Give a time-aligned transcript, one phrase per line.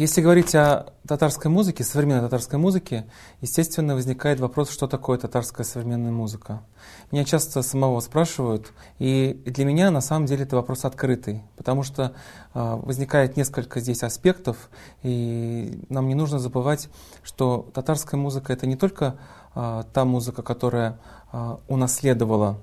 [0.00, 3.04] Если говорить о татарской музыке, современной татарской музыке,
[3.42, 6.62] естественно, возникает вопрос, что такое татарская современная музыка.
[7.12, 12.14] Меня часто самого спрашивают, и для меня на самом деле это вопрос открытый, потому что
[12.54, 14.70] э, возникает несколько здесь аспектов,
[15.02, 16.88] и нам не нужно забывать,
[17.22, 19.18] что татарская музыка это не только
[19.54, 20.98] э, та музыка, которая
[21.30, 22.58] э, унаследовала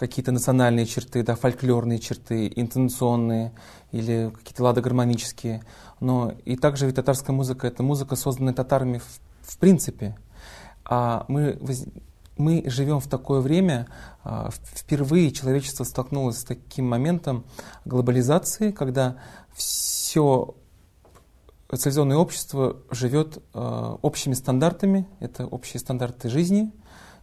[0.00, 3.52] какие-то национальные черты, да, фольклорные черты, интонационные
[3.92, 5.62] или какие-то ладогармонические.
[6.00, 10.16] Но и также ведь татарская музыка— это музыка, созданная татарами в, в принципе.
[10.86, 11.58] А мы,
[12.38, 13.88] мы живем в такое время,
[14.24, 17.44] а, впервые человечество столкнулось с таким моментом
[17.84, 19.16] глобализации, когда
[19.52, 20.54] все
[21.70, 26.72] цивилизованное общество живет э, общими стандартами, это общие стандарты жизни,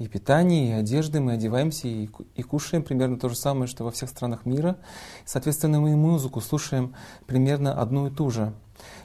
[0.00, 3.90] и питание, и одежды, мы одеваемся и, и кушаем примерно то же самое, что во
[3.90, 4.78] всех странах мира.
[5.26, 6.94] Соответственно, мы и музыку слушаем
[7.26, 8.54] примерно одну и ту же.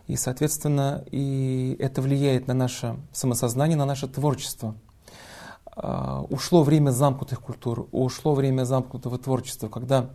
[0.07, 4.75] И, соответственно, и это влияет на наше самосознание, на наше творчество.
[5.75, 10.11] Uh, ушло время замкнутых культур, ушло время замкнутого творчества, когда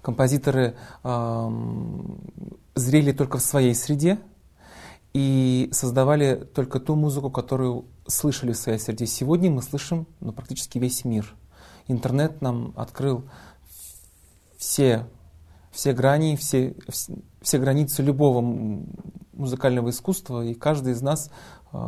[0.00, 2.20] композиторы uh,
[2.76, 4.20] зрели только в своей среде,
[5.16, 9.06] и создавали только ту музыку, которую слышали в своей среде.
[9.06, 11.34] Сегодня мы слышим ну, практически весь мир.
[11.88, 13.24] Интернет нам открыл
[14.58, 15.08] все,
[15.70, 16.76] все грани, все,
[17.40, 18.42] все границы любого
[19.32, 21.30] музыкального искусства, и каждый из нас
[21.72, 21.78] э,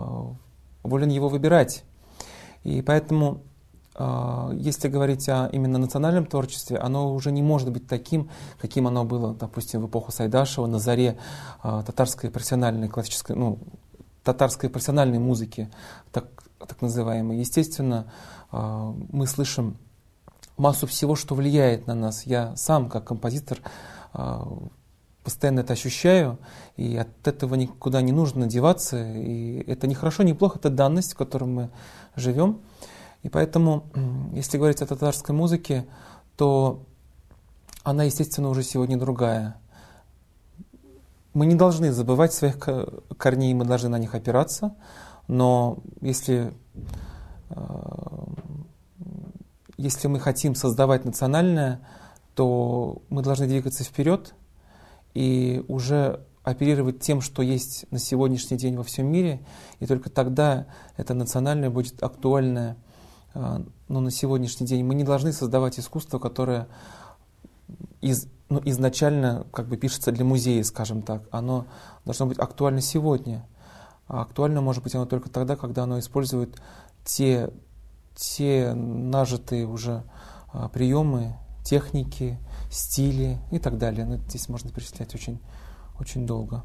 [0.83, 1.85] волен его выбирать.
[2.65, 3.42] И поэтому
[4.55, 9.35] если говорить о именно национальном творчестве, оно уже не может быть таким, каким оно было,
[9.35, 11.19] допустим, в эпоху Сайдашева, на заре
[11.63, 13.59] а, татарской профессиональной классической, ну,
[14.23, 15.69] татарской профессиональной музыки,
[16.13, 16.27] так,
[16.59, 17.39] так называемой.
[17.39, 18.07] Естественно,
[18.53, 19.77] а, мы слышим
[20.57, 22.25] массу всего, что влияет на нас.
[22.25, 23.61] Я сам, как композитор,
[25.29, 26.39] постоянно это ощущаю,
[26.77, 29.13] и от этого никуда не нужно деваться.
[29.14, 31.70] И это не хорошо, не плохо, это данность, в которой мы
[32.17, 32.61] живем.
[33.28, 33.84] И поэтому,
[34.33, 35.86] если говорить о татарской музыке,
[36.39, 36.86] то
[37.83, 39.61] она, естественно, уже сегодня другая.
[41.34, 42.58] Мы не должны забывать своих
[43.18, 44.77] корней, мы должны на них опираться,
[45.27, 46.55] но если,
[47.50, 47.55] э,
[49.77, 51.86] если мы хотим создавать национальное,
[52.34, 54.34] то мы должны двигаться вперед
[55.12, 59.45] и уже оперировать тем, что есть на сегодняшний день во всем мире,
[59.80, 60.64] и только тогда
[60.96, 62.78] это национальное будет актуальное
[63.39, 66.67] но на сегодняшний день мы не должны создавать искусство, которое
[68.01, 71.23] из, ну, изначально как бы пишется для музея, скажем так.
[71.31, 71.67] Оно
[72.05, 73.47] должно быть актуально сегодня.
[74.09, 76.61] А актуально может быть оно только тогда, когда оно использует
[77.05, 77.51] те,
[78.15, 80.03] те нажитые уже
[80.53, 82.39] а, приемы, техники,
[82.70, 84.05] стили и так далее.
[84.05, 85.39] Но ну, здесь можно перечислять очень,
[85.99, 86.65] очень долго.